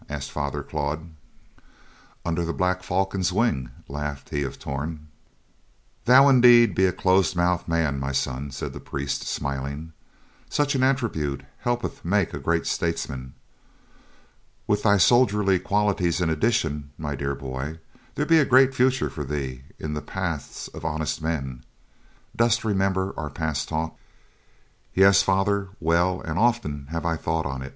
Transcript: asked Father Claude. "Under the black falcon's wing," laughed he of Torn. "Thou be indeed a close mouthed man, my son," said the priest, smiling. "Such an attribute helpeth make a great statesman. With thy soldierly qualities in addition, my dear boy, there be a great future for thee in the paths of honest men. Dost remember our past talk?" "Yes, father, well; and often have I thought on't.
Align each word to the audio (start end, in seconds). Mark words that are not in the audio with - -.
asked 0.09 0.31
Father 0.31 0.63
Claude. 0.63 1.11
"Under 2.25 2.43
the 2.43 2.53
black 2.57 2.81
falcon's 2.81 3.31
wing," 3.31 3.69
laughed 3.87 4.29
he 4.31 4.41
of 4.41 4.57
Torn. 4.57 5.09
"Thou 6.05 6.23
be 6.39 6.63
indeed 6.63 6.79
a 6.83 6.91
close 6.91 7.35
mouthed 7.35 7.67
man, 7.67 7.99
my 7.99 8.11
son," 8.11 8.49
said 8.49 8.73
the 8.73 8.79
priest, 8.79 9.27
smiling. 9.27 9.93
"Such 10.49 10.73
an 10.73 10.81
attribute 10.81 11.43
helpeth 11.59 12.03
make 12.03 12.33
a 12.33 12.39
great 12.39 12.65
statesman. 12.65 13.35
With 14.65 14.81
thy 14.81 14.97
soldierly 14.97 15.59
qualities 15.59 16.19
in 16.19 16.31
addition, 16.31 16.89
my 16.97 17.15
dear 17.15 17.35
boy, 17.35 17.77
there 18.15 18.25
be 18.25 18.39
a 18.39 18.43
great 18.43 18.73
future 18.73 19.11
for 19.11 19.23
thee 19.23 19.65
in 19.77 19.93
the 19.93 20.01
paths 20.01 20.67
of 20.69 20.83
honest 20.83 21.21
men. 21.21 21.63
Dost 22.35 22.63
remember 22.65 23.13
our 23.15 23.29
past 23.29 23.69
talk?" 23.69 23.95
"Yes, 24.95 25.21
father, 25.21 25.69
well; 25.79 26.21
and 26.21 26.39
often 26.39 26.87
have 26.89 27.05
I 27.05 27.17
thought 27.17 27.45
on't. 27.45 27.69